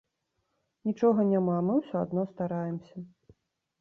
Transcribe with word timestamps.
Нічога 0.89 1.25
няма, 1.33 1.53
а 1.59 1.65
мы 1.67 1.73
ўсё 1.81 1.95
адно 2.07 2.21
стараемся. 2.33 2.95